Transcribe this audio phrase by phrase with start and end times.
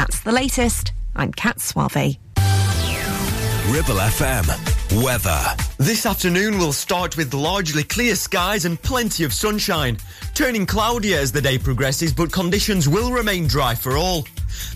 [0.00, 0.94] That's the latest.
[1.14, 2.16] I'm Kat Suave.
[3.68, 5.04] Ribble FM.
[5.04, 5.42] Weather.
[5.76, 9.98] This afternoon will start with largely clear skies and plenty of sunshine,
[10.34, 14.26] turning cloudier as the day progresses, but conditions will remain dry for all.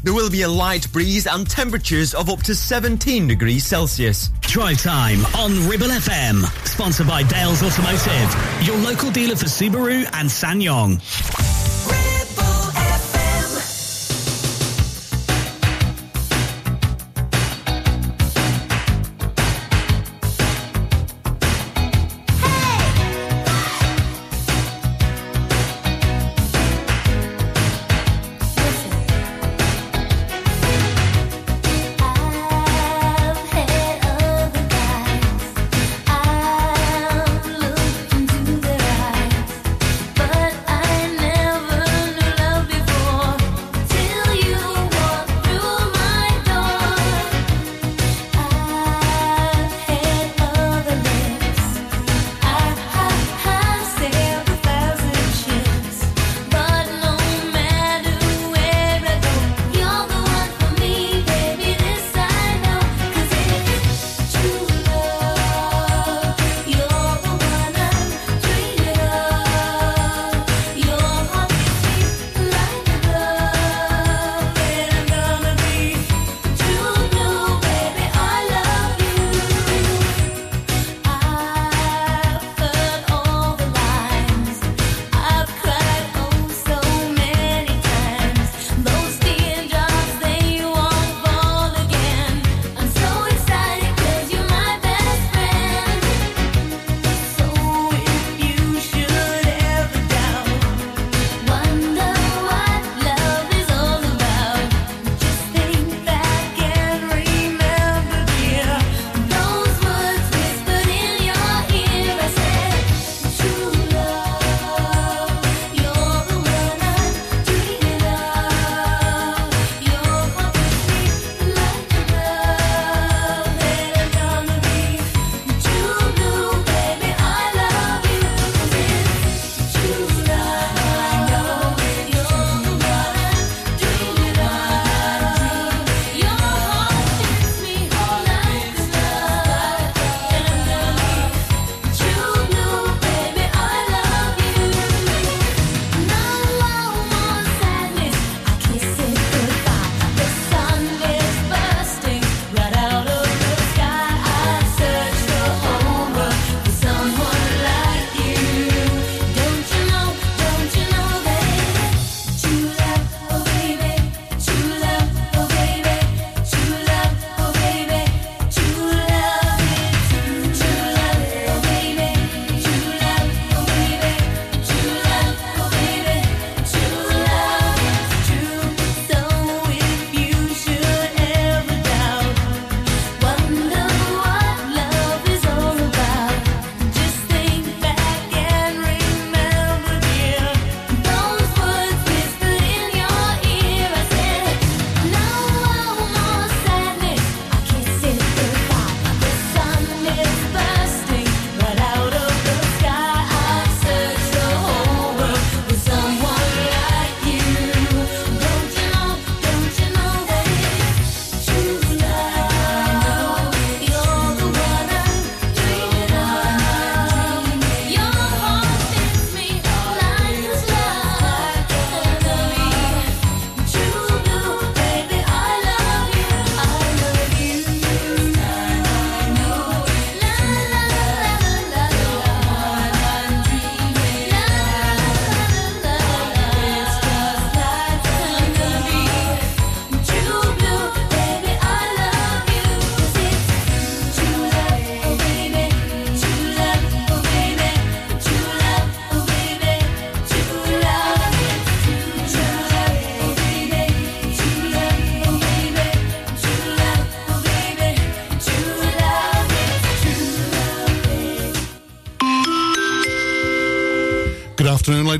[0.02, 4.28] There will be a light breeze and temperatures of up to 17 degrees Celsius.
[4.42, 6.44] Drive time on Ribble FM.
[6.66, 11.43] Sponsored by Dales Automotive, your local dealer for Subaru and SsangYong.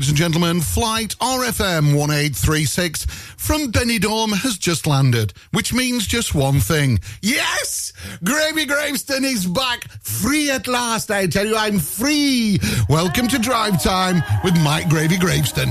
[0.05, 0.61] Ladies and gentlemen.
[0.61, 6.99] Flight RFM 1836 from Benidorm has just landed, which means just one thing.
[7.23, 7.91] Yes!
[8.23, 11.09] Gravy Graveston is back, free at last.
[11.09, 12.59] I tell you, I'm free.
[12.87, 15.69] Welcome to Drive Time with Mike Gravy Graveston.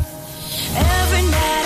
[0.75, 1.64] Every night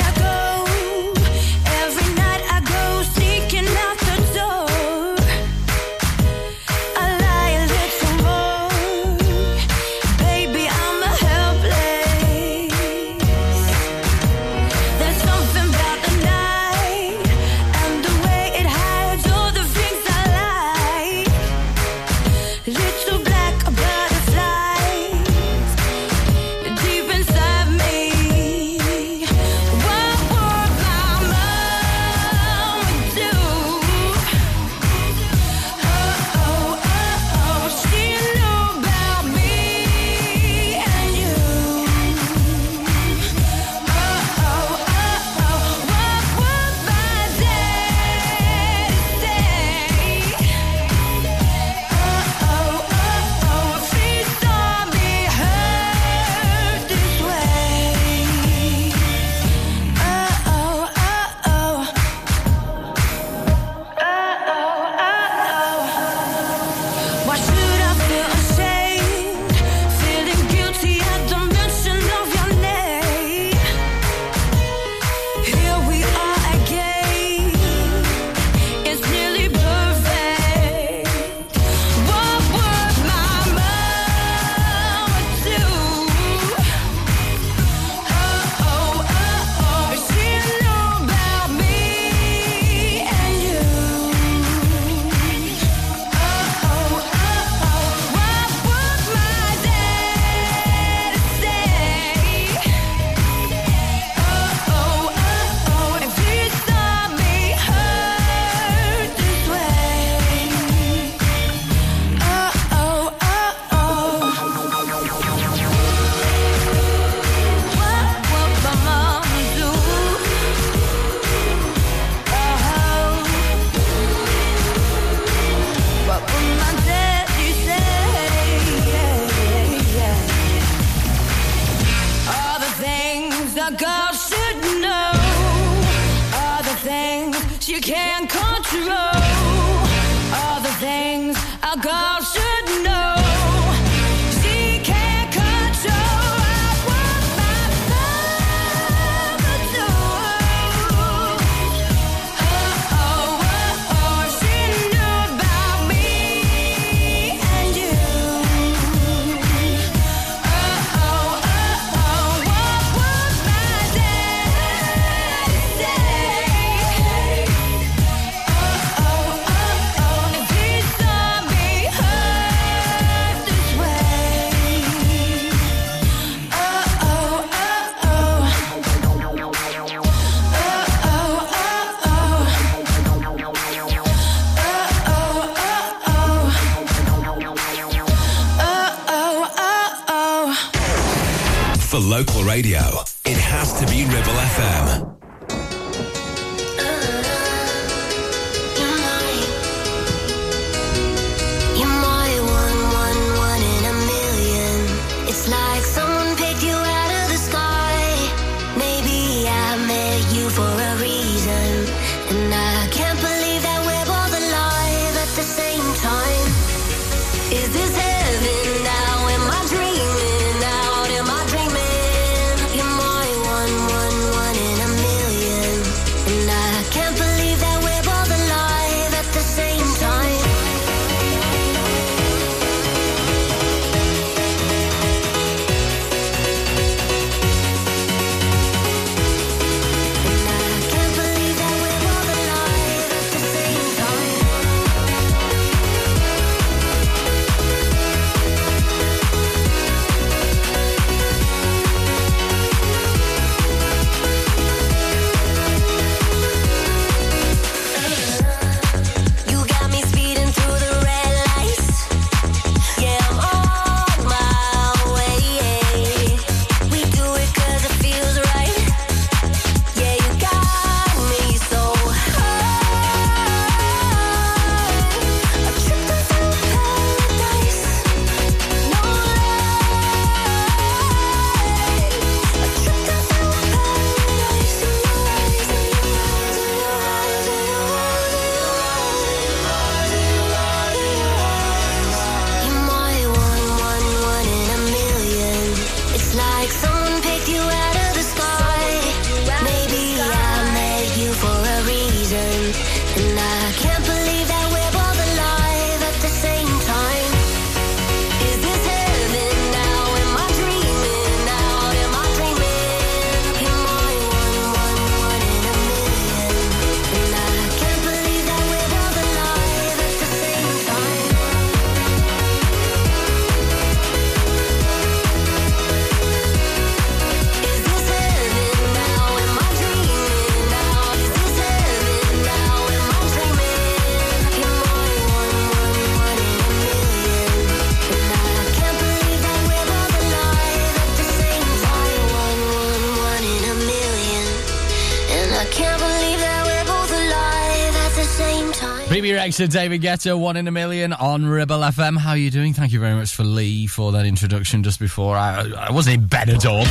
[349.48, 352.18] Rex and David Guetta, one in a million on Ribble FM.
[352.18, 352.74] How are you doing?
[352.74, 355.38] Thank you very much for Lee for that introduction just before.
[355.38, 356.84] I, I wasn't in Benidorm.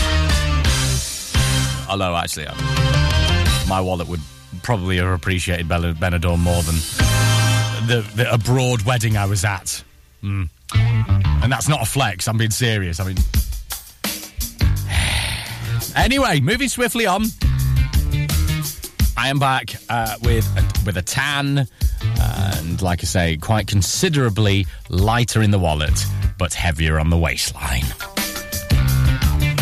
[1.88, 4.22] Although, actually, I, my wallet would
[4.64, 6.74] probably have appreciated Ben- Benidorm more than
[7.86, 9.84] the, the abroad wedding I was at.
[10.24, 10.50] Mm.
[10.74, 13.00] And that's not a flex, I'm being serious.
[13.00, 13.18] I mean.
[15.96, 17.26] Anyway, moving swiftly on.
[19.16, 21.68] I am back uh, with a, with a tan
[22.20, 26.06] and, like I say, quite considerably lighter in the wallet,
[26.38, 27.86] but heavier on the waistline.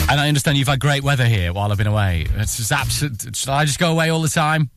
[0.07, 2.27] And I understand you've had great weather here while I've been away.
[2.35, 3.35] It's just absolute.
[3.35, 4.69] Shall I just go away all the time?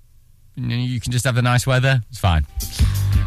[0.56, 2.00] You can just have the nice weather.
[2.08, 2.46] It's fine.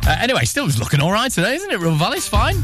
[0.05, 1.79] Uh, anyway, still was looking all right today, isn't it?
[1.79, 2.58] River Valley's fine.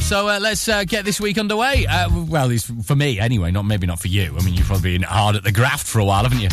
[0.00, 1.86] So uh, let's uh, get this week underway.
[1.86, 2.50] Uh, well,
[2.84, 3.50] for me, anyway.
[3.50, 4.36] Not maybe not for you.
[4.38, 6.48] I mean, you've probably been hard at the graft for a while, haven't you?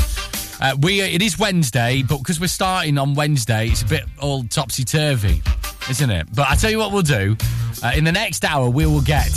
[0.60, 4.44] Uh, we it is Wednesday, but because we're starting on Wednesday, it's a bit all
[4.44, 5.42] topsy turvy,
[5.90, 6.28] isn't it?
[6.34, 7.38] But I tell you what, we'll do.
[7.84, 9.30] Uh, in the next hour, we will get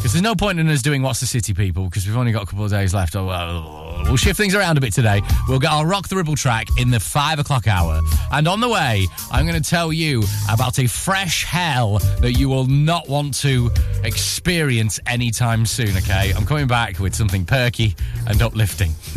[0.00, 2.44] because there's no point in us doing what's the city, people, because we've only got
[2.44, 3.14] a couple of days left.
[3.14, 5.20] Oh, well, shift things around a bit today.
[5.46, 8.00] We'll get our Rock the Ribble track in the five o'clock hour.
[8.32, 12.48] And on the way, I'm going to tell you about a fresh hell that you
[12.48, 13.70] will not want to
[14.02, 16.32] experience anytime soon, okay?
[16.34, 17.94] I'm coming back with something perky
[18.26, 18.92] and uplifting.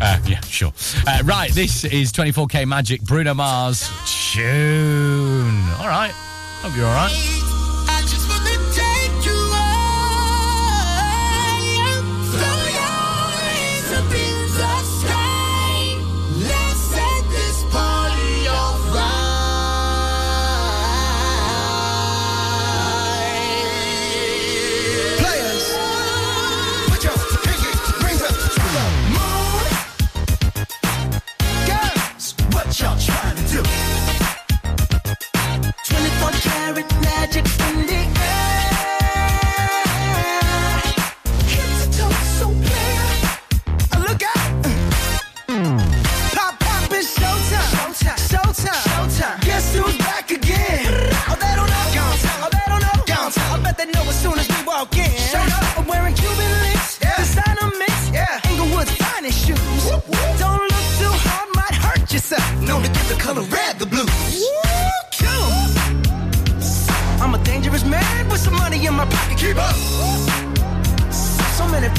[0.00, 0.72] uh, yeah, sure.
[1.06, 3.86] Uh, right, this is 24K Magic Bruno Mars
[4.32, 5.60] tune.
[5.78, 6.12] All right.
[6.62, 7.51] Hope you're all right.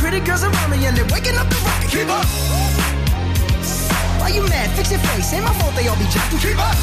[0.03, 1.89] Pretty girls around me and they're waking up the rocket.
[1.89, 2.27] Keep up.
[4.19, 4.69] Why you mad?
[4.75, 5.31] Fix your face.
[5.31, 6.39] Ain't my fault they all be jacking.
[6.39, 6.75] Keep up.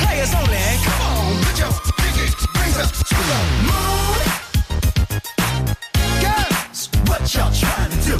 [0.00, 0.56] Players only.
[0.84, 2.24] Come on, put your pinky
[2.56, 4.20] rings up to the moon.
[6.24, 8.16] Girls, what y'all trying to do?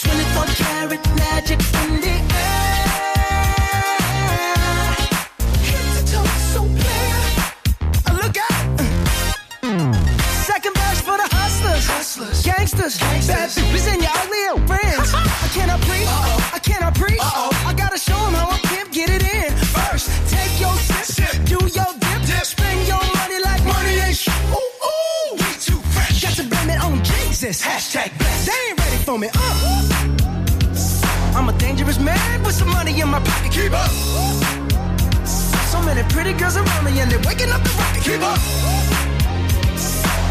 [0.00, 2.17] 24 karat magic in the
[12.96, 13.36] Gangsters.
[13.36, 15.12] Bad bitches and your ugly old friends.
[15.12, 16.08] I cannot preach.
[16.08, 17.20] I cannot preach.
[17.20, 19.52] I gotta show 'em how a pimp get it in.
[19.76, 20.72] First, take your
[21.04, 21.34] sip.
[21.44, 22.20] Do your dip.
[22.24, 24.32] dip, Spend your money like money ain't shit.
[24.56, 25.36] Ooh, ooh.
[25.36, 26.22] We too fresh.
[26.22, 27.60] Got to blame it on Jesus.
[27.60, 28.46] Hashtag blessed.
[28.48, 29.28] They ain't ready for me.
[29.34, 31.36] Uh.
[31.36, 33.52] I'm a dangerous man with some money in my pocket.
[33.52, 33.90] Keep up.
[35.72, 38.02] So many pretty girls around me and they're waking up the rocket.
[38.02, 38.38] Keep up.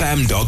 [0.00, 0.46] To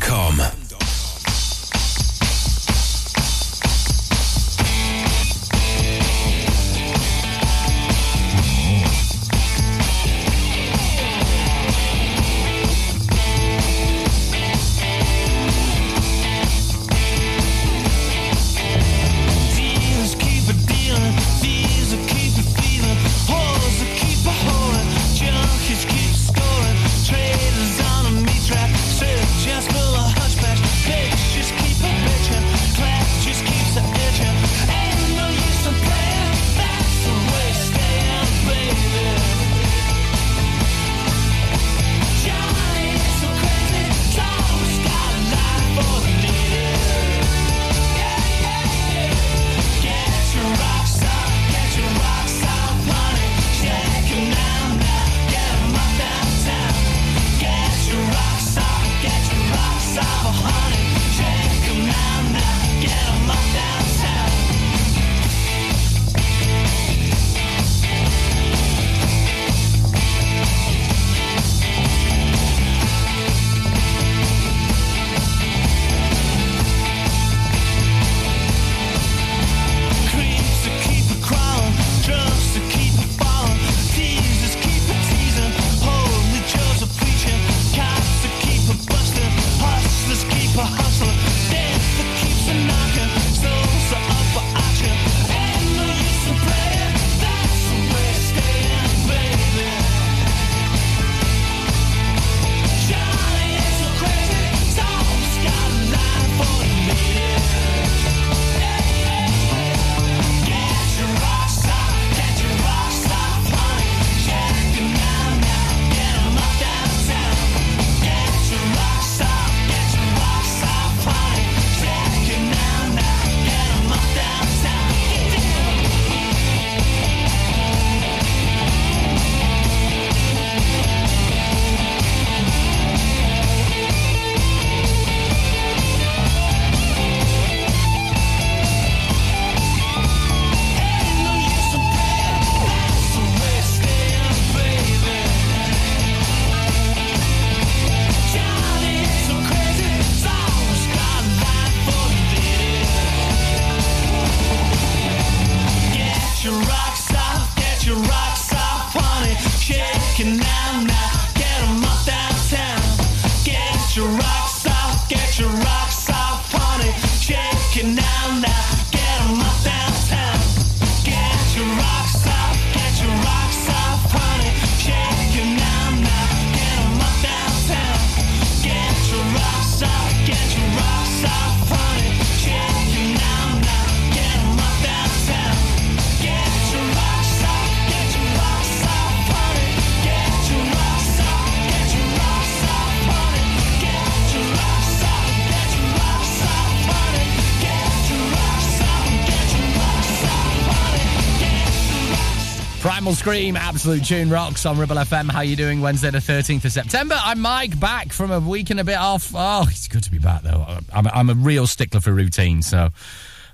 [203.32, 205.30] Scream, absolute tune rocks on Ribble FM.
[205.30, 205.80] How are you doing?
[205.80, 207.16] Wednesday the 13th of September.
[207.18, 209.32] I'm Mike, back from a week and a bit off.
[209.34, 210.66] Oh, it's good to be back though.
[210.92, 212.90] I'm, I'm a real stickler for routine, so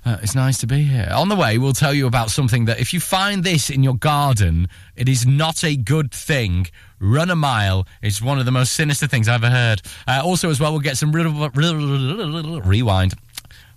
[0.05, 1.07] uh, it's nice to be here.
[1.13, 3.95] On the way, we'll tell you about something that if you find this in your
[3.95, 6.67] garden, it is not a good thing.
[6.99, 7.87] Run a mile.
[8.01, 9.81] It's one of the most sinister things I've ever heard.
[10.05, 13.13] Uh, also, as well, we'll get some rewind.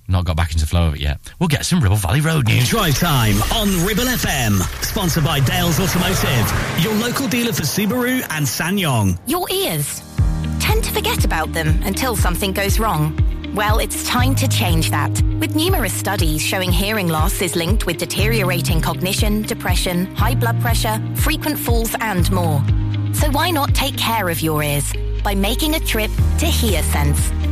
[0.09, 1.19] Not got back into the flow of it yet.
[1.39, 2.69] We'll get some Ribble Valley Road news.
[2.69, 4.61] Drive time on Ribble FM.
[4.85, 9.19] Sponsored by Dales Automotive, your local dealer for Subaru and SsangYong.
[9.27, 10.03] Your ears
[10.61, 13.17] tend to forget about them until something goes wrong.
[13.55, 15.11] Well, it's time to change that.
[15.39, 21.01] With numerous studies showing hearing loss is linked with deteriorating cognition, depression, high blood pressure,
[21.17, 22.63] frequent falls, and more.
[23.15, 27.52] So why not take care of your ears by making a trip to HearSense?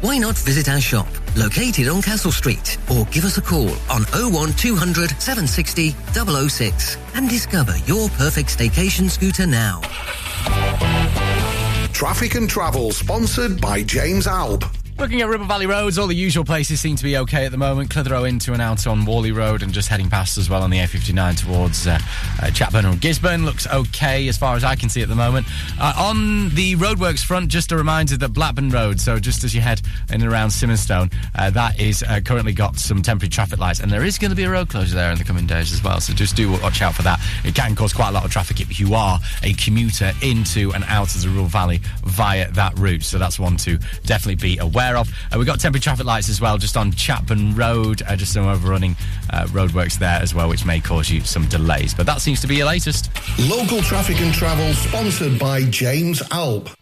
[0.00, 4.04] Why not visit our shop, located on Castle Street, or give us a call on
[4.14, 5.90] 01200 760
[6.48, 9.80] 006 and discover your perfect staycation scooter now.
[11.92, 14.64] Traffic and travel sponsored by James Alb.
[14.98, 17.56] Looking at Ribble Valley roads, all the usual places seem to be okay at the
[17.56, 17.88] moment.
[17.88, 20.78] Clitheroe into and out on Whalley Road and just heading past as well on the
[20.78, 22.00] A59 towards uh,
[22.42, 25.46] uh, Chatburn and Gisburn looks okay as far as I can see at the moment.
[25.78, 29.60] Uh, on the roadworks front, just a reminder that Blackburn Road, so just as you
[29.60, 33.78] head in and around Simonstone, uh, that is uh, currently got some temporary traffic lights
[33.78, 35.80] and there is going to be a road closure there in the coming days as
[35.80, 36.00] well.
[36.00, 37.20] So just do watch out for that.
[37.44, 40.82] It can cause quite a lot of traffic if you are a commuter into and
[40.88, 43.04] out of the Rural Valley via that route.
[43.04, 45.08] So that's one to definitely be aware of.
[45.32, 48.46] Uh, we've got temporary traffic lights as well, just on Chapman Road, uh, just some
[48.46, 48.96] overrunning
[49.30, 51.94] uh, roadworks there as well, which may cause you some delays.
[51.94, 53.10] But that seems to be your latest.
[53.38, 56.77] Local traffic and travel sponsored by James Alb.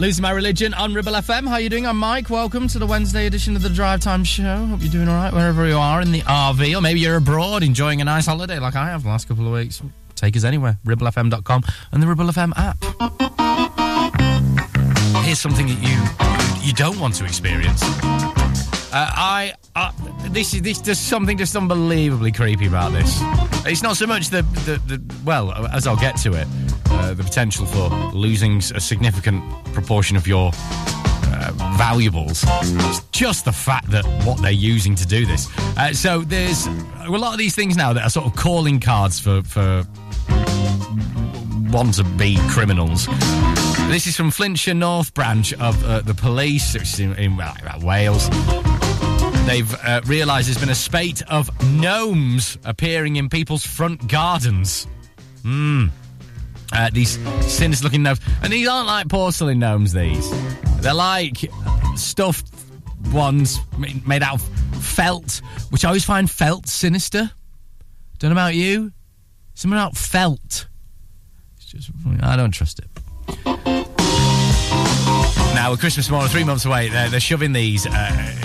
[0.00, 1.46] Losing My Religion on Ribble FM.
[1.46, 1.84] How you doing?
[1.84, 2.30] I'm Mike.
[2.30, 4.64] Welcome to the Wednesday edition of the Drive Time Show.
[4.64, 7.62] Hope you're doing all right wherever you are in the RV, or maybe you're abroad
[7.62, 9.82] enjoying a nice holiday like I have the last couple of weeks.
[10.14, 10.78] Take us anywhere.
[10.86, 12.78] RibbleFM.com and the Ribble FM app.
[15.22, 17.82] Here's something that you you don't want to experience.
[17.82, 19.92] Uh, I uh,
[20.30, 23.18] this is this there's something just unbelievably creepy about this.
[23.66, 26.48] It's not so much the the, the well as I'll get to it,
[27.10, 29.42] uh, the potential for losing a significant
[29.72, 32.44] proportion of your uh, valuables.
[32.46, 35.48] It's just the fact that what they're using to do this.
[35.76, 39.18] Uh, so there's a lot of these things now that are sort of calling cards
[39.18, 39.84] for for
[41.70, 43.06] want to be criminals.
[43.88, 47.38] This is from Flintshire North branch of uh, the police, which is in, in
[47.82, 48.28] Wales.
[49.46, 54.86] They've uh, realised there's been a spate of gnomes appearing in people's front gardens.
[55.42, 55.88] Hmm.
[56.72, 58.20] Uh, these sinister looking gnomes.
[58.42, 60.30] And these aren't like porcelain gnomes, these.
[60.80, 61.50] They're like
[61.96, 62.46] stuffed
[63.12, 63.58] ones
[64.06, 64.42] made out of
[64.82, 67.30] felt, which I always find felt sinister.
[68.18, 68.92] Don't know about you.
[69.54, 70.68] Something about felt.
[71.56, 71.90] It's just,
[72.22, 72.86] I don't trust it.
[75.54, 78.36] Now, with Christmas than three months away, they're, they're shoving these uh,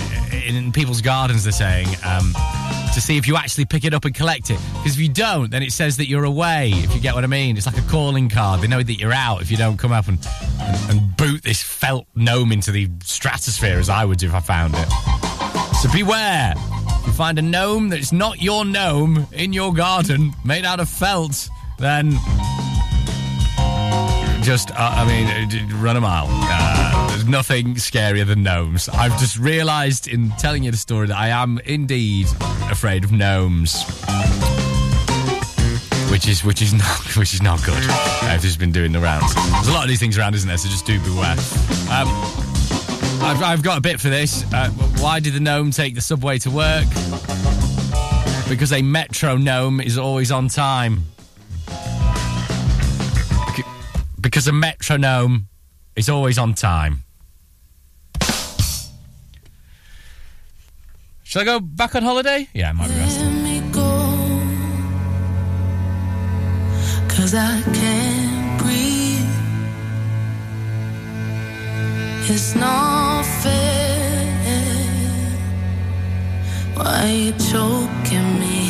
[0.45, 2.33] in people's gardens, they're saying, um,
[2.95, 4.59] to see if you actually pick it up and collect it.
[4.73, 7.27] Because if you don't, then it says that you're away, if you get what I
[7.27, 7.57] mean.
[7.57, 8.61] It's like a calling card.
[8.61, 10.17] They know that you're out if you don't come up and,
[10.61, 14.75] and, and boot this felt gnome into the stratosphere, as I would if I found
[14.77, 14.87] it.
[15.81, 16.53] So beware.
[16.55, 20.87] If you find a gnome that's not your gnome in your garden, made out of
[20.87, 22.13] felt, then
[24.45, 26.27] just, uh, I mean, uh, run a mile.
[26.29, 28.87] Uh, there's nothing scarier than gnomes.
[28.89, 32.27] I've just realised in telling you the story that I am indeed
[32.69, 33.83] afraid of gnomes.
[36.11, 37.83] Which is which is not which is not good.
[38.21, 39.33] I've just been doing the rounds.
[39.33, 40.59] There's a lot of these things around, isn't there?
[40.59, 41.31] So just do beware.
[41.89, 42.07] Um,
[43.23, 44.45] I've, I've got a bit for this.
[44.53, 46.85] Uh, why did the gnome take the subway to work?
[48.47, 51.14] Because a metro gnome is always on time.
[54.25, 55.49] Because a metronome
[55.95, 57.03] is always on time.
[61.21, 62.49] Shall I go back on holiday?
[62.51, 63.19] Yeah, it might be best.
[63.19, 63.83] Let me go.
[67.07, 69.29] Cause I can't breathe.
[72.27, 74.25] It's not fair.
[76.73, 78.64] Why you choking me?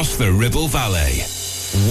[0.00, 1.20] Across the Ribble Valley.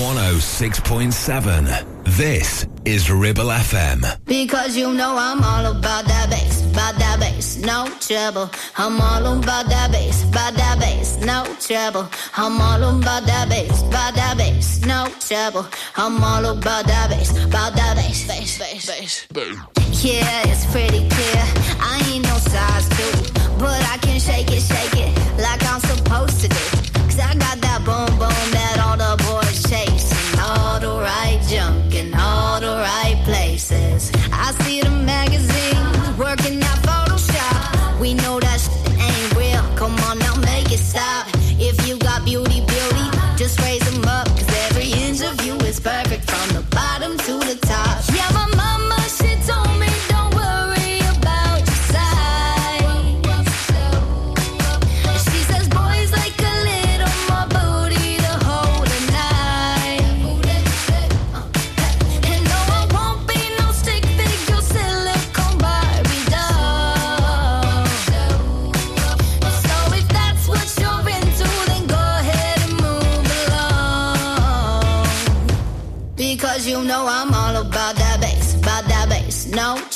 [0.01, 1.86] 106.7.
[2.18, 4.03] This is Ribble FM.
[4.26, 8.49] Because you know I'm all about that bass, about that bass, no trouble.
[8.78, 12.10] I'm all about that bass, about that bass, no trouble.
[12.36, 15.68] I'm all about that bass, about that bass, no trouble.
[15.95, 19.28] I'm all about that bass, about that bass, bass, bass, bass.
[20.03, 21.43] Yeah, it's pretty clear.
[21.80, 23.14] I ain't no size two,
[23.60, 26.78] but I can shake it, shake it like I'm supposed to do.
[27.22, 28.49] I got that boom boom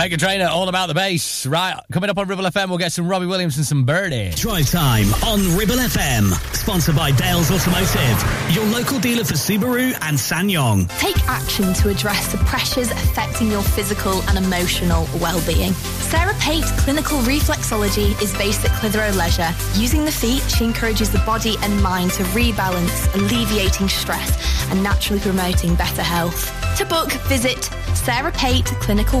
[0.00, 1.44] Meghan Trainor, all about the bass.
[1.44, 4.30] Right, coming up on Ribble FM, we'll get some Robbie Williams and some Birdy.
[4.30, 6.32] Drive time on Ribble FM.
[6.56, 10.88] Sponsored by Dales Automotive, your local dealer for Subaru and SsangYong.
[10.98, 15.74] Take action to address the pressures affecting your physical and emotional well-being.
[15.74, 19.50] Sarah Pate Clinical Reflexology is based at Clitheroe Leisure.
[19.74, 25.20] Using the feet, she encourages the body and mind to rebalance, alleviating stress and naturally
[25.20, 26.56] promoting better health.
[26.78, 29.20] To book, visit Sarah Pate Clinical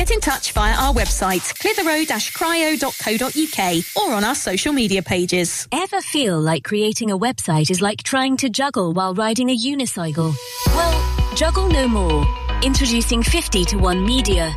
[0.00, 5.68] Get in touch via our website, clitheroe-cryo.co.uk or on our social media pages.
[5.70, 10.34] Ever feel like creating a website is like trying to juggle while riding a unicycle?
[10.68, 12.26] Well, juggle no more.
[12.62, 14.56] Introducing 50 to 1 Media.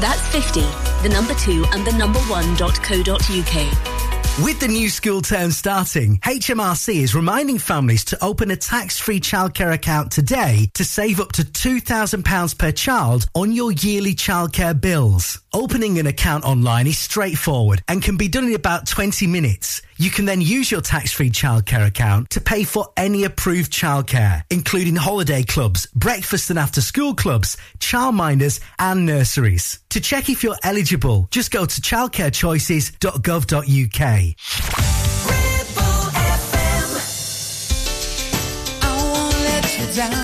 [0.00, 0.60] That's 50,
[1.06, 3.94] the number 2 and the number 1.co.uk.
[4.42, 9.72] With the new school term starting, HMRC is reminding families to open a tax-free childcare
[9.72, 15.40] account today to save up to £2,000 per child on your yearly childcare bills.
[15.52, 19.82] Opening an account online is straightforward and can be done in about 20 minutes.
[19.96, 24.96] You can then use your tax-free childcare account to pay for any approved childcare, including
[24.96, 29.80] holiday clubs, breakfast and after-school clubs, childminders and nurseries.
[29.90, 34.34] To check if you're eligible, just go to childcarechoices.gov.uk.
[39.94, 40.23] down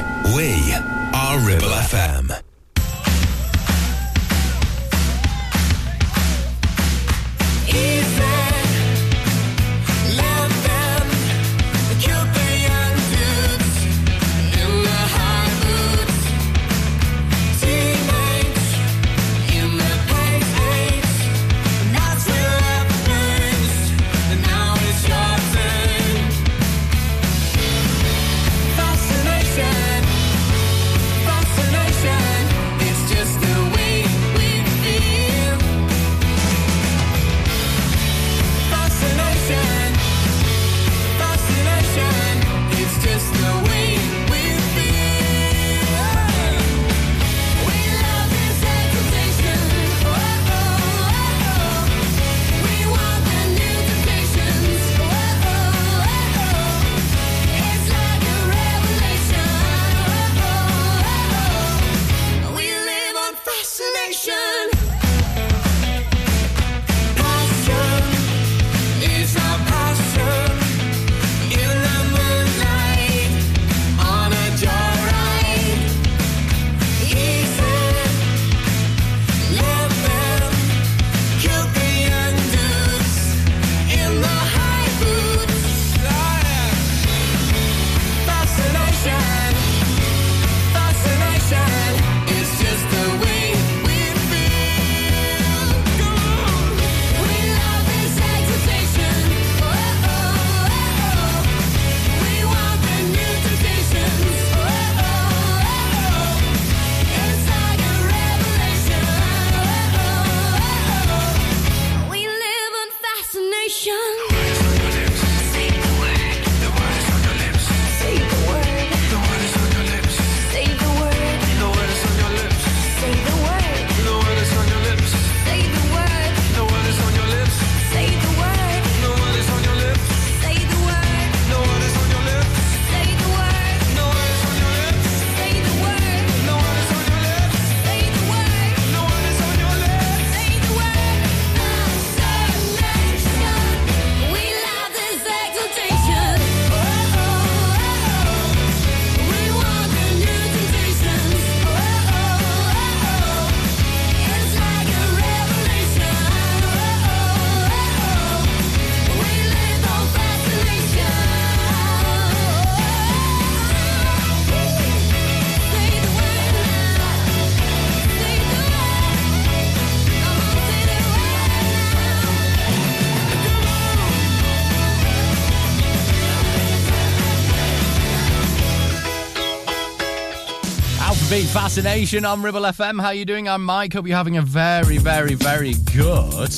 [181.53, 183.01] Fascination on Ribble FM.
[183.01, 183.49] How are you doing?
[183.49, 183.91] I'm Mike.
[183.91, 186.49] Hope you're having a very, very, very good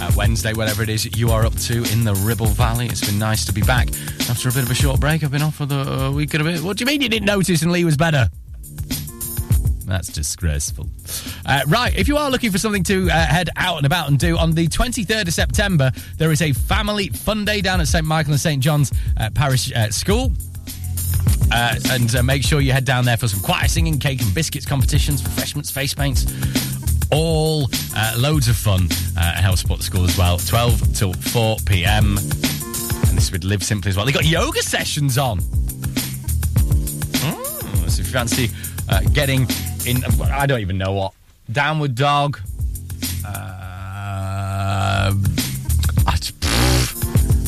[0.00, 2.86] uh, Wednesday, whatever it is you are up to in the Ribble Valley.
[2.86, 3.88] It's been nice to be back
[4.28, 5.22] after a bit of a short break.
[5.22, 6.60] I've been off for the uh, week and a bit.
[6.60, 8.28] What do you mean you didn't notice and Lee was better?
[9.86, 10.88] That's disgraceful.
[11.46, 14.18] Uh, right, if you are looking for something to uh, head out and about and
[14.18, 18.04] do, on the 23rd of September, there is a family fun day down at St.
[18.04, 18.60] Michael and St.
[18.60, 20.32] John's uh, Parish uh, School.
[21.54, 24.34] Uh, and uh, make sure you head down there for some choir singing, cake and
[24.34, 26.24] biscuits competitions, refreshments, face paints.
[27.10, 28.88] All uh, loads of fun
[29.18, 30.38] uh, help support the school as well.
[30.38, 32.16] 12 till 4 pm.
[32.16, 34.06] And this would live simply as well.
[34.06, 35.40] They got yoga sessions on.
[37.20, 38.50] Mm, so if you fancy
[38.88, 39.42] uh, getting
[39.86, 41.12] in, I don't even know what.
[41.50, 42.40] Downward dog.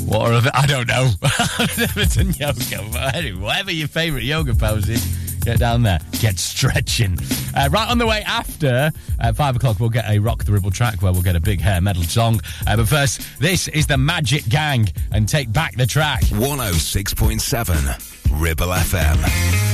[0.04, 1.10] Uh, what are I don't know.
[1.22, 2.84] I've never done yoga.
[2.92, 5.04] But whatever your favourite yoga pose is,
[5.42, 5.98] get down there.
[6.20, 7.18] Get stretching.
[7.54, 8.90] Uh, right on the way after,
[9.20, 11.60] at five o'clock, we'll get a Rock the Ribble track where we'll get a big
[11.60, 12.40] hair metal song.
[12.66, 16.22] Uh, but first, this is the Magic Gang and take back the track.
[16.24, 19.73] 106.7 Ribble FM.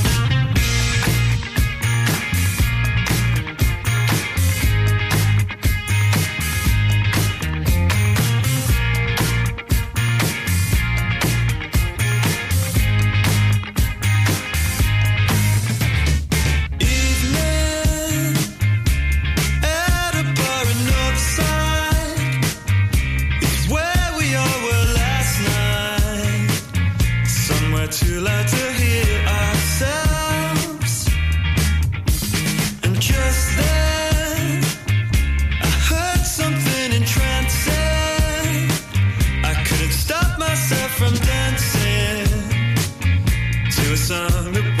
[44.11, 44.80] sun.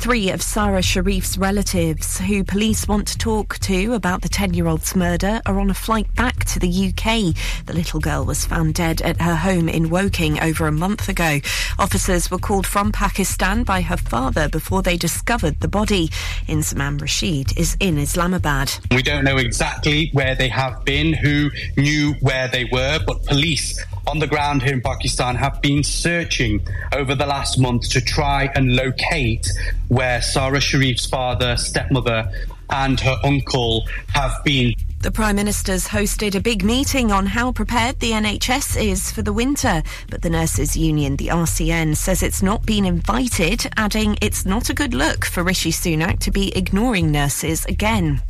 [0.00, 4.66] Three of Sara Sharif's relatives, who police want to talk to about the 10 year
[4.66, 7.36] old's murder, are on a flight back to the UK.
[7.66, 11.40] The little girl was found dead at her home in Woking over a month ago.
[11.78, 16.08] Officers were called from Pakistan by her father before they discovered the body.
[16.48, 18.72] Inzamam Rashid is in Islamabad.
[18.92, 23.78] We don't know exactly where they have been, who knew where they were, but police
[24.10, 26.60] on the ground here in Pakistan have been searching
[26.92, 29.48] over the last month to try and locate
[29.86, 32.28] where Sara Sharif's father, stepmother,
[32.70, 34.74] and her uncle have been.
[35.02, 39.32] The Prime Minister's hosted a big meeting on how prepared the NHS is for the
[39.32, 44.68] winter, but the Nurses Union, the RCN, says it's not been invited, adding it's not
[44.68, 48.20] a good look for Rishi Sunak to be ignoring nurses again.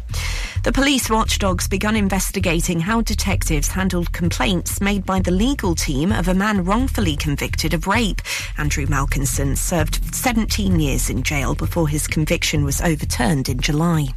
[0.63, 6.29] The police watchdogs begun investigating how detectives handled complaints made by the legal team of
[6.29, 8.23] a man wrongfully convicted of rape.
[8.59, 14.11] Andrew Malkinson served 17 years in jail before his conviction was overturned in July.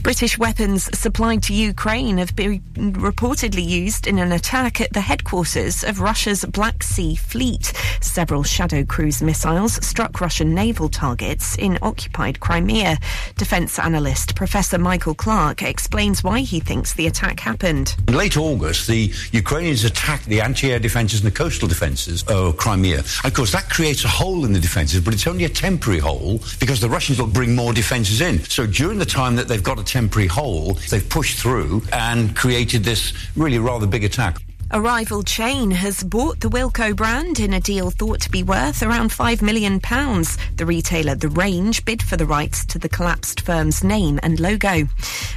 [0.00, 5.84] British weapons supplied to Ukraine have been reportedly used in an attack at the headquarters
[5.84, 7.72] of Russia's Black Sea Fleet.
[8.00, 12.98] Several Shadow Cruise missiles struck Russian naval targets in occupied Crimea.
[13.36, 17.94] Defence analyst Professor Michael Clarke explains why he thinks the attack happened.
[18.08, 23.00] In late August, the Ukrainians attacked the anti-air defences and the coastal defences of Crimea.
[23.24, 26.40] Of course, that creates a hole in the defences, but it's only a temporary hole
[26.58, 28.42] because the Russians will bring more defences in.
[28.44, 32.84] So during the time that they've got a temporary hole, they've pushed through and created
[32.84, 34.38] this really rather big attack.
[34.70, 38.82] A rival chain has bought the Wilko brand in a deal thought to be worth
[38.82, 39.78] around £5 million.
[39.80, 44.88] The retailer The Range bid for the rights to the collapsed firm's name and logo.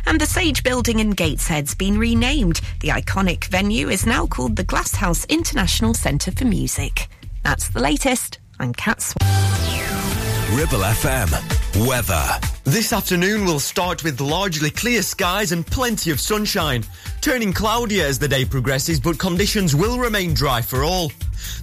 [0.05, 2.61] And the Sage building in Gateshead's been renamed.
[2.79, 7.09] The iconic venue is now called the Glasshouse International Centre for Music.
[7.43, 8.39] That's the latest.
[8.57, 10.57] I'm Kat Swan.
[10.57, 11.64] Ribble FM.
[11.75, 12.39] Weather.
[12.63, 16.85] This afternoon will start with largely clear skies and plenty of sunshine,
[17.19, 21.11] turning cloudier as the day progresses, but conditions will remain dry for all.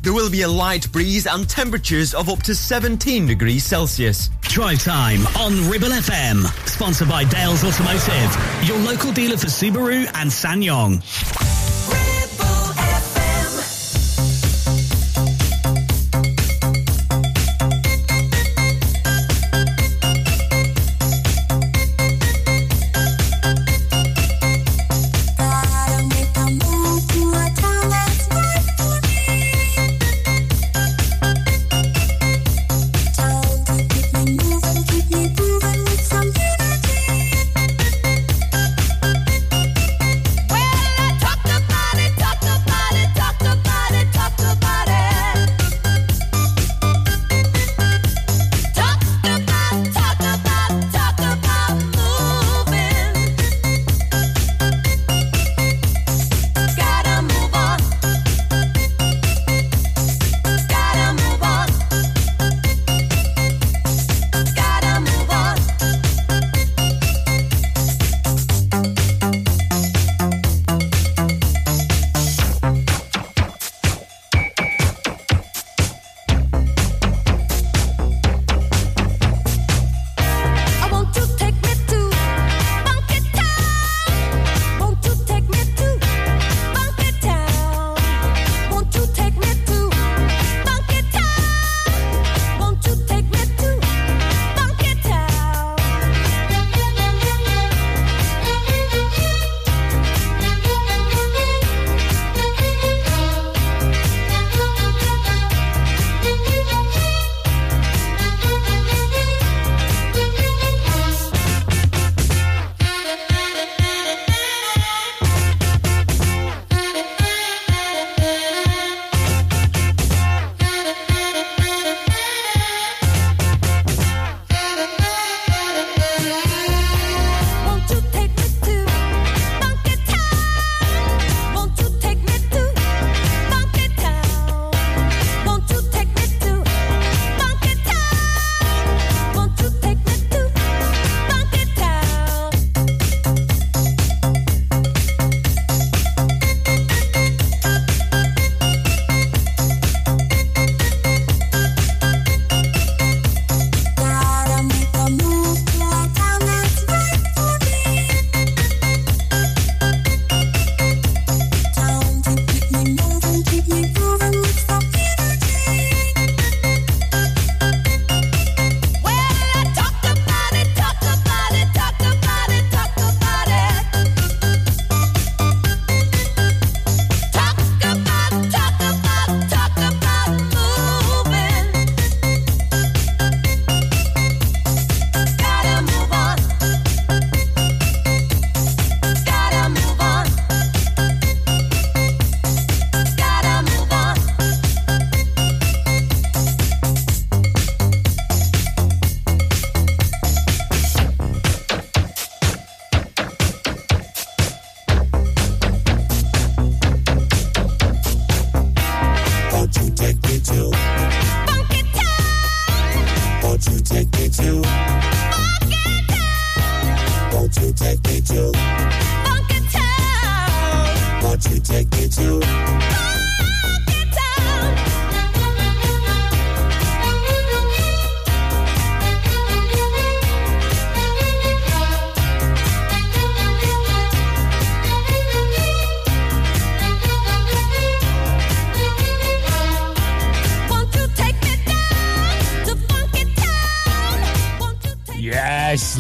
[0.03, 4.29] There will be a light breeze and temperatures of up to 17 degrees Celsius.
[4.43, 10.31] Drive time on Ribble FM, sponsored by Dales Automotive, your local dealer for Subaru and
[10.31, 11.72] SsangYong.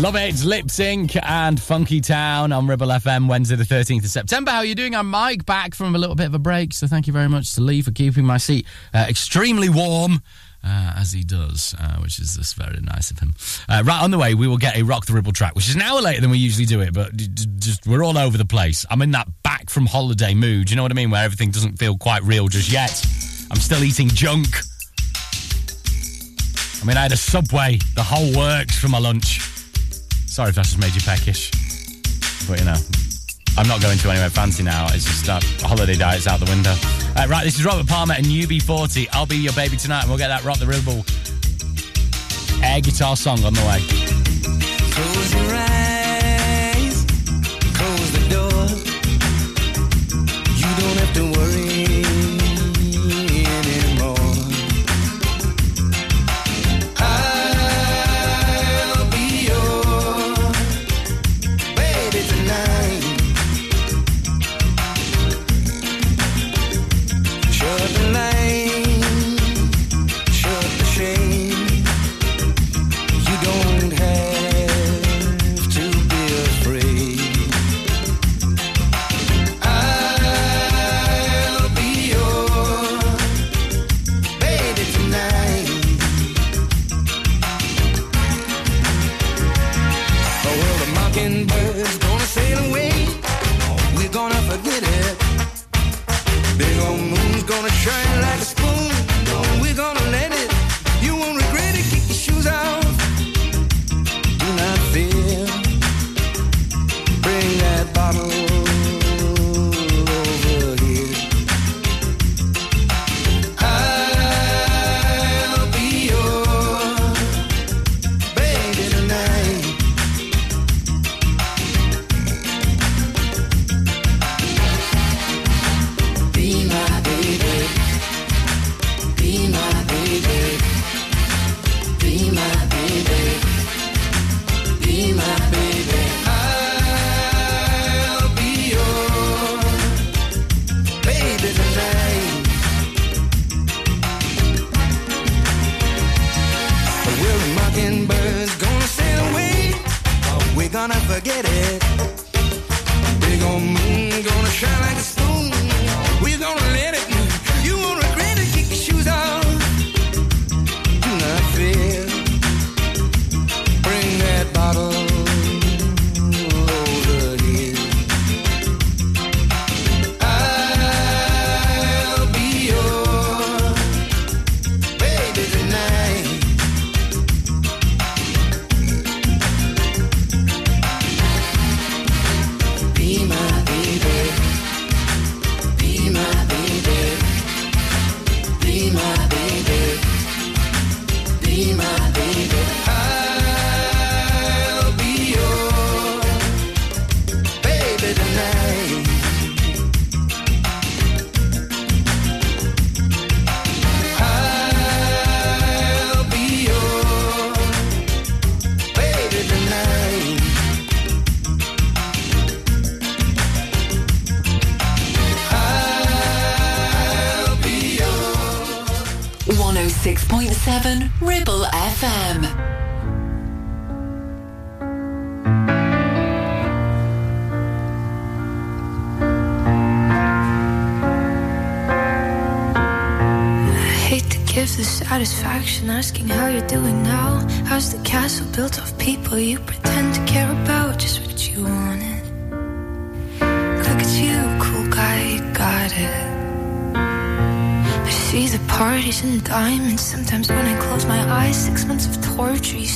[0.03, 0.45] Love it.
[0.45, 1.17] Lipps Inc.
[1.23, 4.51] and Funky Town on Ribble FM Wednesday, the 13th of September.
[4.51, 4.97] How are you doing?
[4.97, 6.73] I'm Mike, back from a little bit of a break.
[6.73, 10.21] So thank you very much to Lee for keeping my seat uh, extremely warm.
[10.65, 13.33] Uh, as he does, uh, which is just very nice of him.
[13.69, 15.77] Uh, right on the way, we will get a Rock the Ribble track, which is
[15.77, 18.85] an hour later than we usually do it, but just we're all over the place.
[18.91, 21.79] I'm in that back from holiday mood, you know what I mean, where everything doesn't
[21.79, 22.91] feel quite real just yet.
[23.53, 24.49] I'm still eating junk.
[26.83, 29.52] I mean, I had a Subway, the whole works for my lunch.
[30.33, 31.51] Sorry if that's just made you peckish.
[32.49, 32.81] But, you know,
[33.59, 34.87] I'm not going to anywhere fancy now.
[34.89, 36.73] It's just that holiday diet's out the window.
[37.15, 39.09] Uh, right, this is Robert Palmer and UB40.
[39.13, 41.05] I'll be your baby tonight, and we'll get that Rock the Ribble
[42.65, 43.85] air guitar song on the way.
[44.97, 47.05] Close your eyes,
[47.77, 48.65] close the door.
[50.57, 51.62] You don't have to worry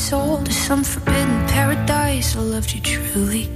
[0.07, 2.37] sold to some forbidden paradise.
[2.37, 3.56] I loved you truly.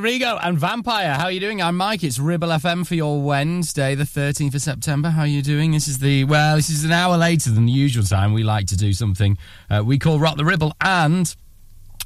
[0.00, 1.14] Rigo and Vampire.
[1.14, 1.60] How are you doing?
[1.60, 2.02] I'm Mike.
[2.02, 5.10] It's Ribble FM for your Wednesday, the 13th of September.
[5.10, 5.72] How are you doing?
[5.72, 8.32] This is the, well, this is an hour later than the usual time.
[8.32, 9.36] We like to do something
[9.68, 11.34] uh, we call Rock the Ribble and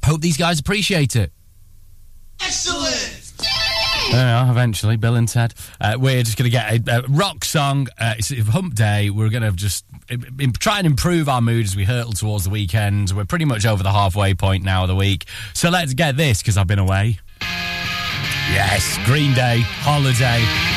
[0.03, 1.31] hope these guys appreciate it.
[2.41, 3.15] Excellent!
[4.13, 5.53] Are, eventually, Bill and Ted.
[5.81, 7.87] Uh, we're just going to get a, a, rock song.
[7.97, 9.09] Uh, it's Hump Day.
[9.09, 12.49] We're going to just in, try and improve our mood as we hurtle towards the
[12.49, 13.11] weekend.
[13.11, 15.25] We're pretty much over the halfway point now of the week.
[15.53, 17.19] So let's get this because I've been away.
[18.51, 20.74] Yes, Green Day, Holiday.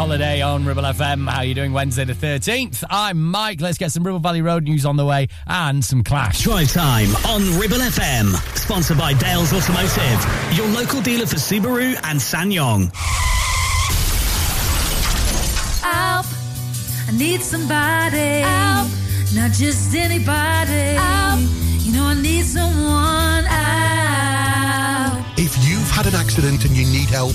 [0.00, 1.28] Holiday on Ribble FM.
[1.28, 2.84] How are you doing Wednesday the 13th?
[2.88, 3.60] I'm Mike.
[3.60, 6.40] Let's get some Ribble Valley Road news on the way and some Clash.
[6.40, 8.34] Drive time on Ribble FM.
[8.56, 12.90] Sponsored by Dales Automotive, your local dealer for Subaru and SsangYong.
[15.82, 16.24] Help.
[17.06, 18.40] I need somebody.
[18.40, 18.88] Help.
[19.34, 20.96] Not just anybody.
[20.96, 21.40] Help.
[21.84, 23.44] You know, I need someone.
[23.44, 25.26] Help.
[25.38, 27.34] If you've had an accident and you need help,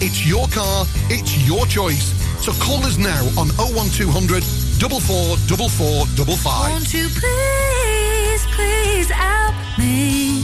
[0.00, 2.12] It's your car, it's your choice.
[2.42, 6.70] So call us now on 01200 444455.
[6.70, 10.43] Won't you please, please help me?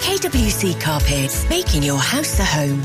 [0.00, 2.82] KWC Carpets, making your house a home.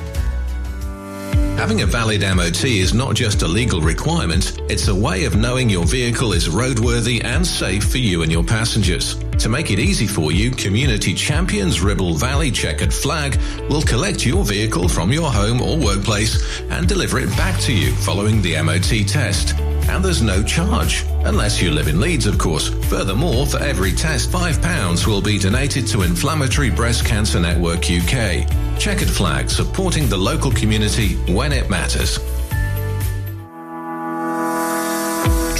[1.57, 5.69] Having a valid MOT is not just a legal requirement, it's a way of knowing
[5.69, 9.15] your vehicle is roadworthy and safe for you and your passengers.
[9.39, 13.39] To make it easy for you, Community Champions Ribble Valley Checkered Flag
[13.69, 17.91] will collect your vehicle from your home or workplace and deliver it back to you
[17.97, 19.53] following the MOT test.
[19.90, 22.70] And there's no charge, unless you live in Leeds, of course.
[22.86, 28.48] Furthermore, for every test, £5 will be donated to Inflammatory Breast Cancer Network UK.
[28.80, 32.20] Checkered Flag, supporting the local community when it matters.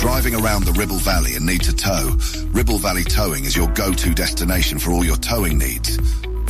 [0.02, 2.18] Driving around the Ribble Valley and need to tow?
[2.52, 6.00] Ribble Valley Towing is your go-to destination for all your towing needs.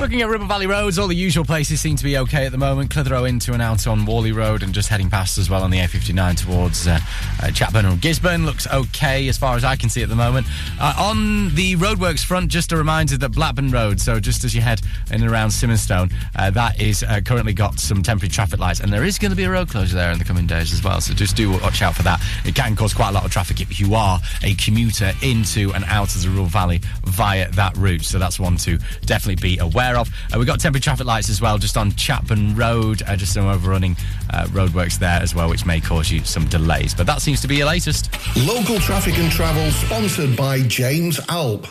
[0.00, 2.58] Looking at Ribble Valley roads, all the usual places seem to be okay at the
[2.58, 2.90] moment.
[2.90, 5.76] Clitheroe into and out on Whalley Road and just heading past as well on the
[5.76, 6.98] A59 towards uh,
[7.42, 10.46] uh, and Gisburn looks okay as far as I can see at the moment.
[10.80, 14.62] Uh, on the roadworks front, just a reminder that Blackburn Road, so just as you
[14.62, 18.80] head in and around Simonstone, uh, that is uh, currently got some temporary traffic lights
[18.80, 20.82] and there is going to be a road closure there in the coming days as
[20.82, 21.02] well.
[21.02, 22.22] So just do watch out for that.
[22.46, 25.84] It can cause quite a lot of traffic if you are a commuter into and
[25.84, 28.04] out of the Ribble Valley via that route.
[28.04, 30.08] So that's one to definitely be aware of.
[30.32, 33.46] Uh, we've got temporary traffic lights as well, just on Chapman Road, uh, just some
[33.46, 33.96] overrunning
[34.30, 36.94] uh, roadworks there as well, which may cause you some delays.
[36.94, 38.10] But that seems to be your latest.
[38.36, 41.70] Local Traffic and Travel, sponsored by James Alpe.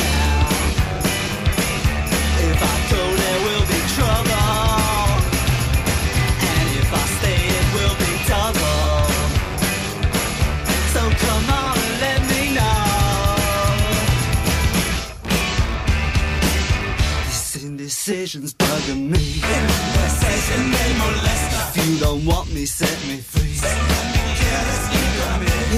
[17.91, 19.41] Indecision's bugging me.
[19.43, 21.77] Indecision, they molest us.
[21.77, 23.51] If you don't want me, set me free.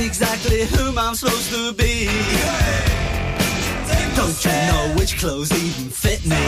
[0.05, 2.05] Exactly whom I'm supposed to be.
[4.15, 6.43] Don't you know which clothes even fit me?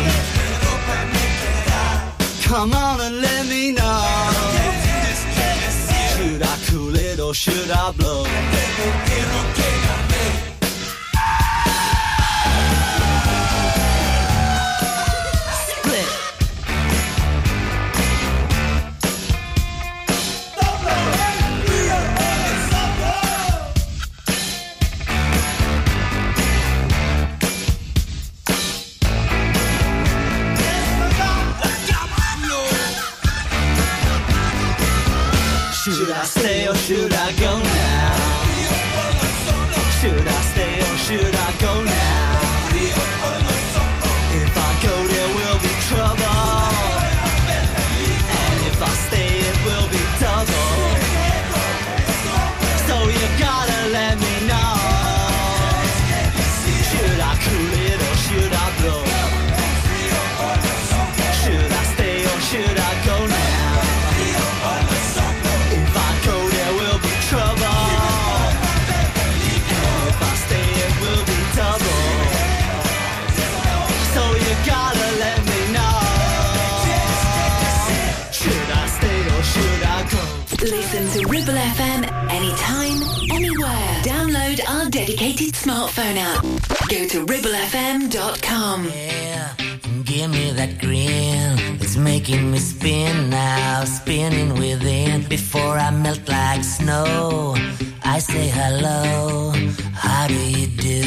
[2.44, 4.06] Come on and let me know.
[6.16, 8.65] Should I cool it or should I blow?
[85.66, 86.44] Smartphone app.
[86.90, 88.84] Go to ribblefm.com.
[90.04, 91.58] Give me that grin.
[91.82, 95.28] It's making me spin now, spinning within.
[95.28, 97.56] Before I melt like snow,
[98.04, 99.54] I say hello.
[99.94, 101.02] How do you do?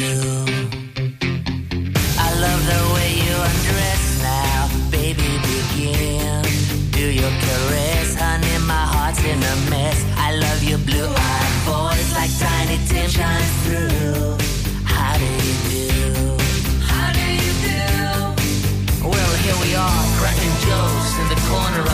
[2.25, 4.59] I love the way you undress now,
[4.91, 5.29] baby.
[5.51, 6.43] Begin.
[6.91, 8.57] Do your caress, honey.
[8.73, 9.99] My heart's in a mess.
[10.17, 13.09] I love your blue-eyed voice like Tiny Tim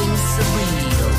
[0.00, 1.10] Everything's surreal.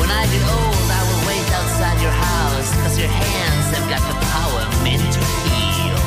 [0.00, 4.02] When I get old, I will wait outside your house, cause your hands have got
[4.08, 5.98] the power meant to heal.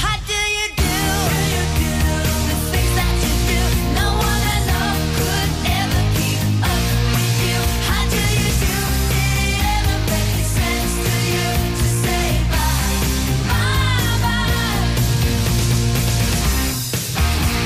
[0.00, 0.98] How do you do?
[2.48, 3.60] The things that you do,
[3.96, 4.42] no one
[5.16, 5.50] could
[5.80, 6.82] ever keep up
[7.12, 7.58] with you.
[7.88, 8.74] How do you do?
[9.12, 11.48] Did it ever make sense to you
[11.80, 12.96] to say bye,
[13.48, 14.84] bye, bye?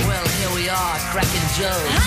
[0.08, 2.05] Well, here we are, cracking jokes.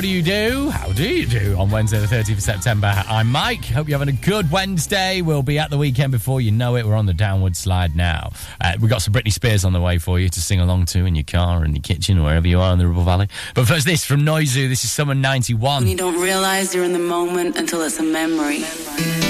[0.00, 0.70] How do you do?
[0.70, 1.56] How do you do?
[1.58, 3.66] On Wednesday, the 30th of September, I'm Mike.
[3.66, 5.20] Hope you're having a good Wednesday.
[5.20, 6.86] We'll be at the weekend before you know it.
[6.86, 8.32] We're on the downward slide now.
[8.62, 11.04] Uh, we've got some Britney Spears on the way for you to sing along to
[11.04, 13.28] in your car, in your kitchen, or wherever you are in the Ribble Valley.
[13.54, 14.70] But first, this from Noizu.
[14.70, 15.82] This is Summer 91.
[15.82, 18.60] When you don't realize you're in the moment until it's a memory.
[18.60, 19.29] Yeah.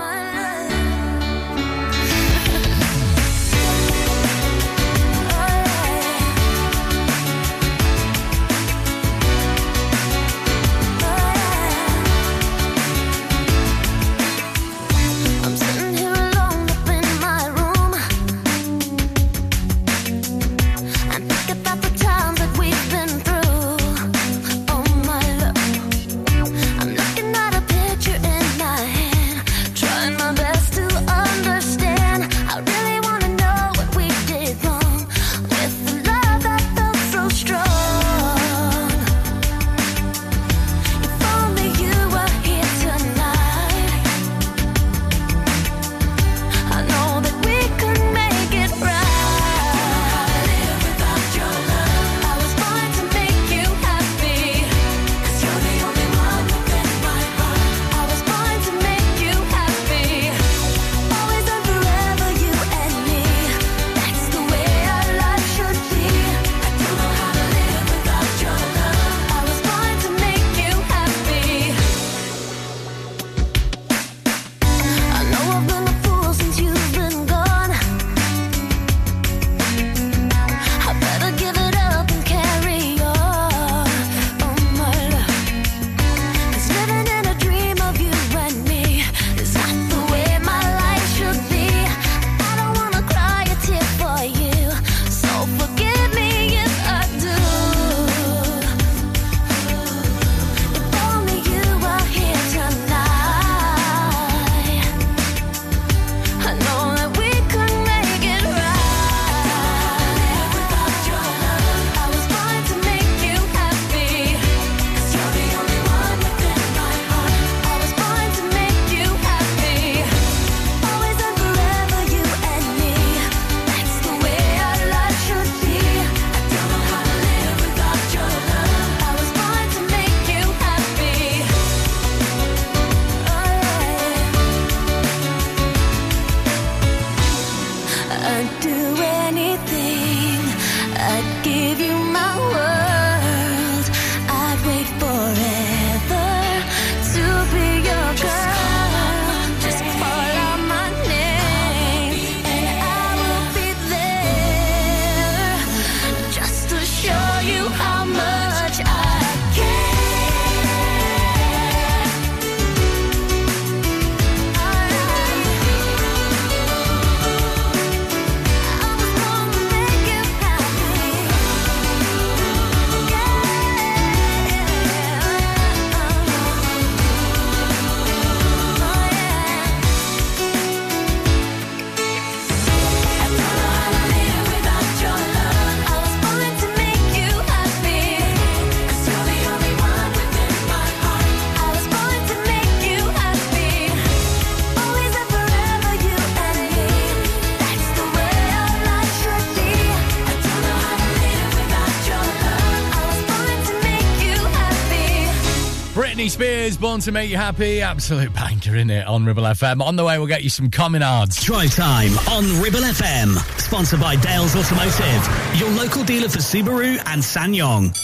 [206.21, 207.81] Britney Spears, Born to Make You Happy.
[207.81, 209.81] Absolute banker, in it, on Ribble FM.
[209.81, 211.43] On the way, we'll get you some Communards.
[211.43, 213.35] Drive time on Ribble FM.
[213.59, 217.97] Sponsored by Dales Automotive, your local dealer for Subaru and SsangYong.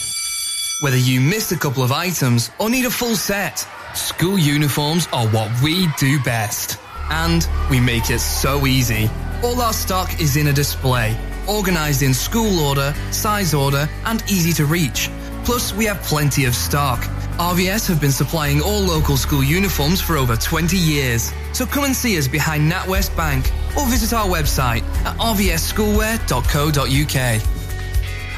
[0.82, 3.64] Whether you missed a couple of items or need a full set,
[3.94, 6.76] school uniforms are what we do best.
[7.10, 9.08] And we make it so easy.
[9.44, 11.16] All our stock is in a display,
[11.48, 15.08] organised in school order, size order, and easy to reach.
[15.44, 17.08] Plus, we have plenty of stock.
[17.38, 21.32] RVS have been supplying all local school uniforms for over 20 years.
[21.52, 27.42] So come and see us behind NatWest Bank or visit our website at rvsschoolwear.co.uk.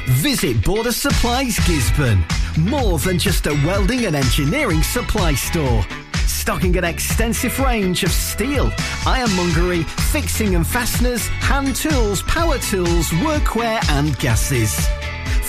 [0.07, 2.23] Visit Border Supplies Gisburn.
[2.69, 5.83] More than just a welding and engineering supply store.
[6.27, 8.71] Stocking an extensive range of steel,
[9.07, 14.87] ironmongery, fixing and fasteners, hand tools, power tools, workwear and gases.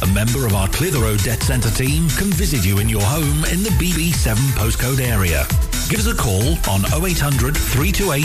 [0.00, 3.64] A member of our Clitheroe Debt Centre team can visit you in your home in
[3.64, 5.44] the BB7 postcode area.
[5.88, 8.22] Give us a call on 0800 328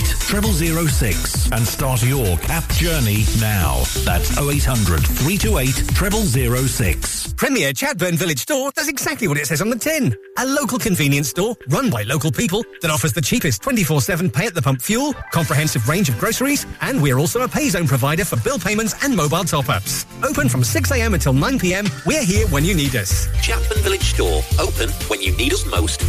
[0.87, 3.83] 0006 and start your CAP journey now.
[4.03, 7.33] That's 0800 328 0006.
[7.33, 10.15] Premier Chatburn Village Store does exactly what it says on the tin.
[10.37, 14.53] A local convenience store run by local people that offers the cheapest 24-7 pay at
[14.53, 18.35] the pump fuel, comprehensive range of groceries, and we're also a pay zone provider for
[18.37, 20.05] bill payments and mobile top-ups.
[20.23, 21.62] Open from 6am until 9pm,
[22.05, 23.27] we're here when you need us.
[23.37, 26.01] Chatburn Village Store, open when you need us most.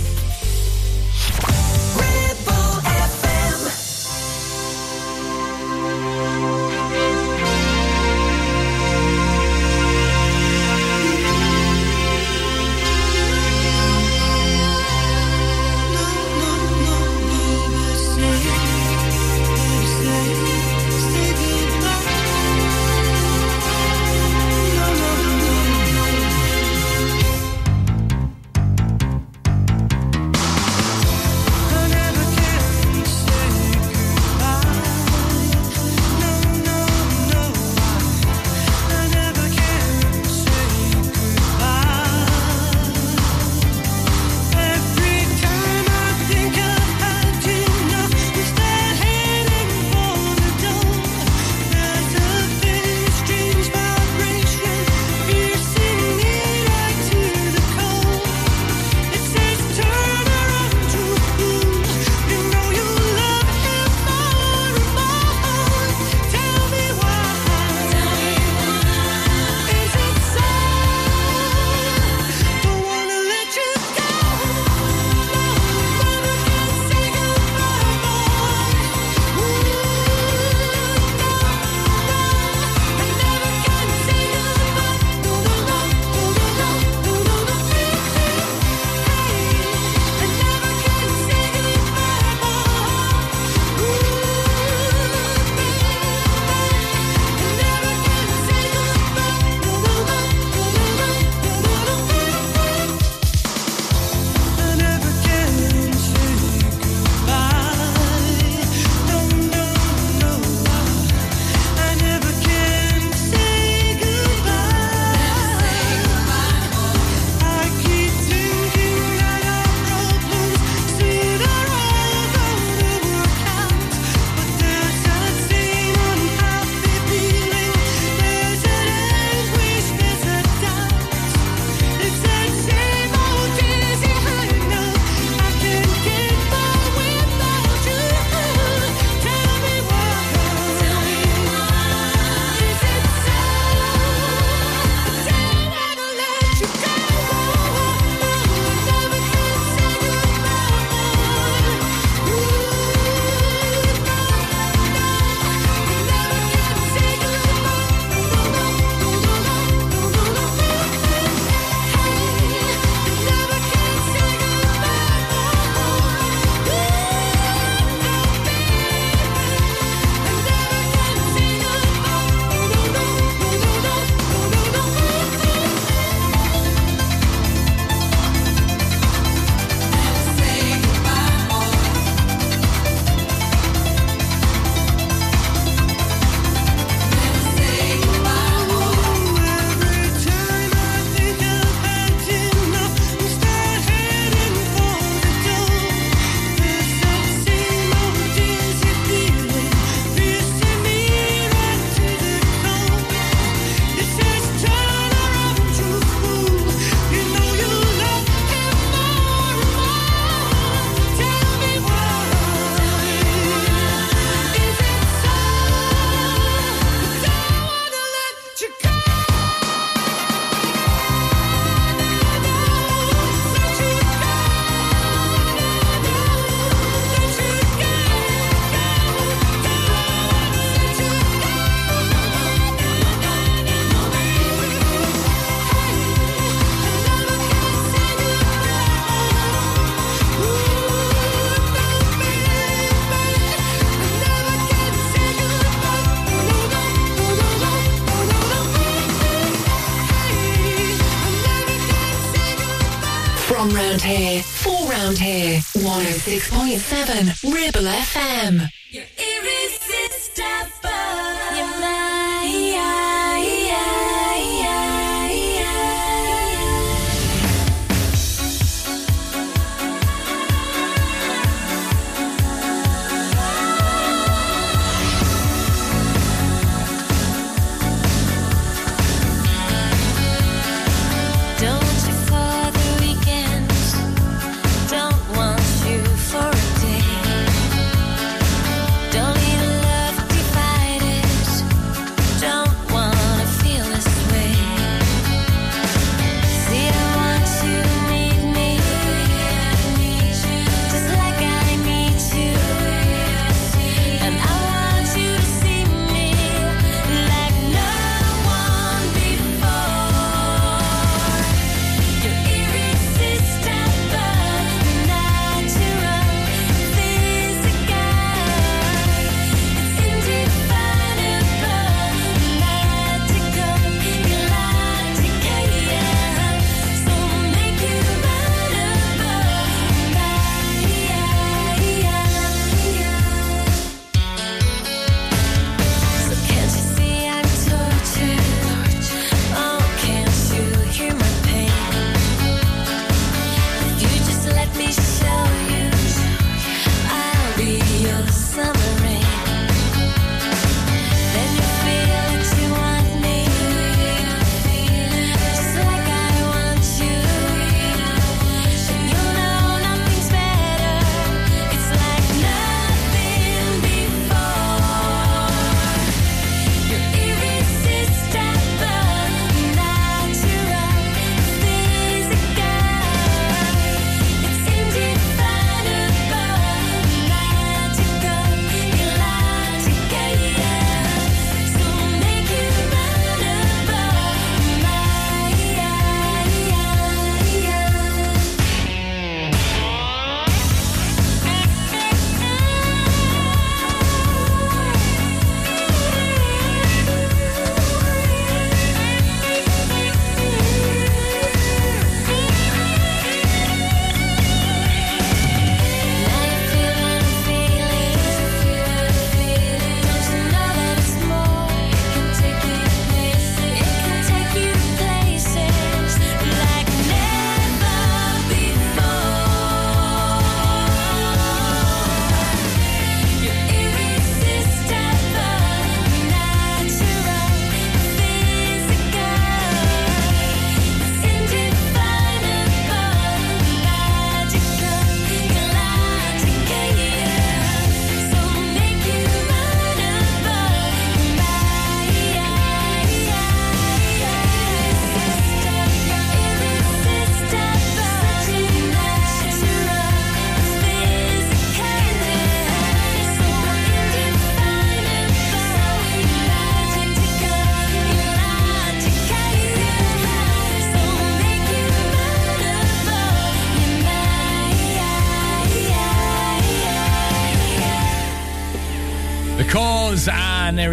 [256.26, 257.33] 106.7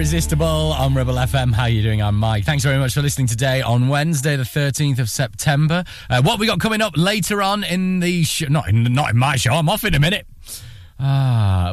[0.01, 1.53] Irresistible on Ribble FM.
[1.53, 2.01] How you doing?
[2.01, 2.43] I'm Mike.
[2.43, 5.83] Thanks very much for listening today on Wednesday, the 13th of September.
[6.09, 9.35] Uh, what we got coming up later on in the not in not in my
[9.35, 9.51] show.
[9.51, 10.25] I'm off in a minute.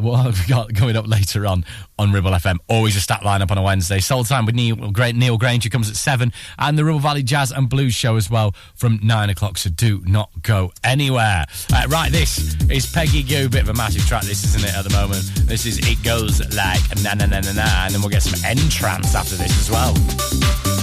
[0.08, 1.66] What have we got coming up later on
[1.98, 2.56] on Ribble FM?
[2.66, 4.00] Always a stat lineup on a Wednesday.
[4.00, 7.52] Soul Time with Neil, Gra- Neil Granger comes at 7, and the Ribble Valley Jazz
[7.52, 11.44] and Blues show as well from 9 o'clock, so do not go anywhere.
[11.70, 13.50] Uh, right, this is Peggy Gou.
[13.50, 15.22] Bit of a massive track, this, isn't it, at the moment?
[15.46, 18.42] This is It Goes Like Na Na Na Na Na, and then we'll get some
[18.46, 20.77] N-Trance after this as well.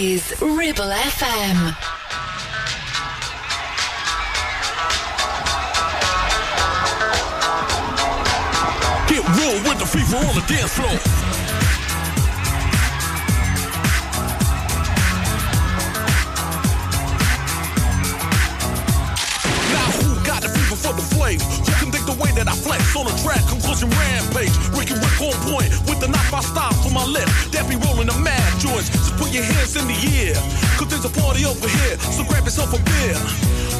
[0.00, 1.76] is Ribble FM.
[9.08, 10.88] get roll with the fever on the dance floor.
[19.68, 21.69] Now who got the fever for the flame?
[22.70, 24.54] flex on a track, conclusion rampage.
[24.78, 27.50] Ricky Rick on point with the knife I stop for my left.
[27.50, 28.94] That be rolling the mad joints.
[28.94, 30.38] Just put your hands in the air.
[30.78, 33.18] Cause there's a party over here, so grab yourself a beer.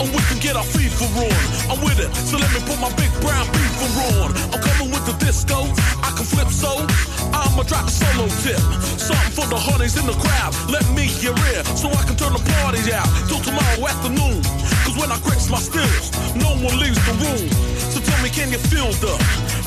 [0.03, 1.43] And we can get our FIFA on.
[1.71, 4.35] I'm with it, so let me put my big brown beaver on.
[4.51, 5.71] I'm coming with the disco,
[6.03, 6.83] I can flip so.
[7.31, 8.59] I'ma drop a solo tip.
[8.99, 10.51] Something for the honeys in the crowd.
[10.67, 14.43] Let me hear it, so I can turn the party out till tomorrow afternoon.
[14.83, 17.70] Cause when I grips my stills, no one leaves the room.
[17.91, 19.13] So tell me, can you feel the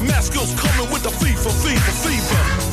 [0.01, 2.72] mask coming with the fever, fever, fever?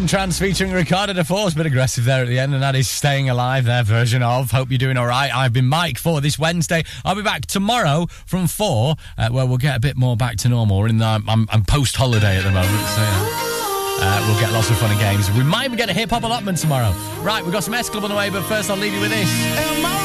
[0.00, 3.28] N-Trance featuring Ricardo da Force, bit aggressive there at the end, and that is Staying
[3.28, 4.50] Alive, their version of.
[4.50, 5.30] Hope you're doing all right.
[5.34, 6.84] I've been Mike for this Wednesday.
[7.04, 10.48] I'll be back tomorrow from four, uh, where we'll get a bit more back to
[10.48, 10.78] normal.
[10.78, 14.00] We're in the, I'm, I'm post holiday at the moment, so yeah.
[14.00, 15.30] uh, we'll get lots of fun and games.
[15.32, 16.94] We might even get a hip hop allotment tomorrow.
[17.20, 19.10] Right, we've got some S Club on the way, but first I'll leave you with
[19.10, 19.99] this.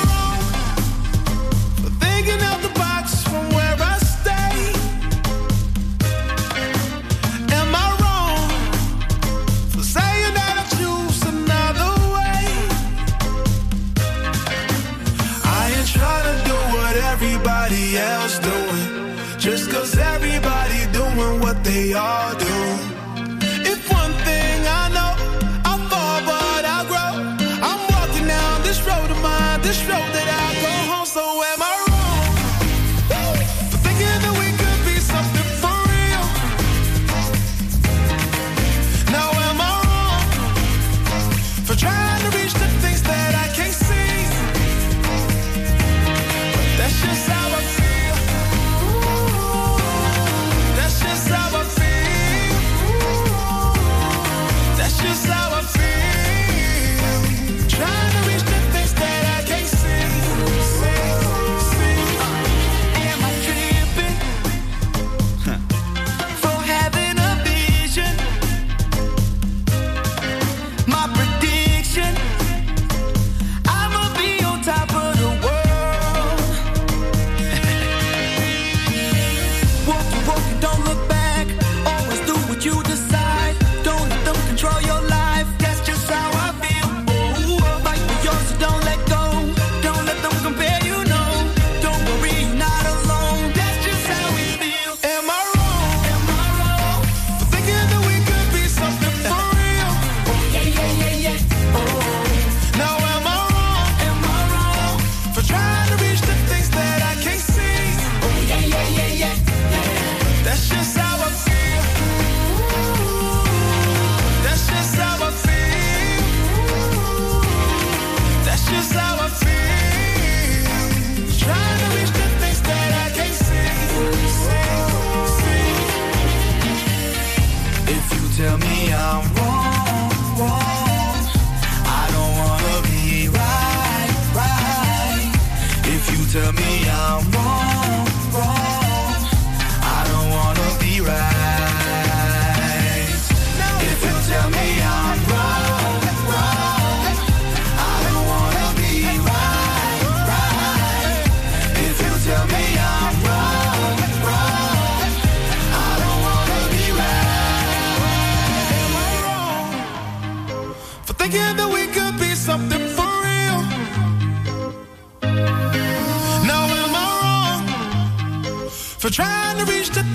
[169.15, 170.14] trying to reach the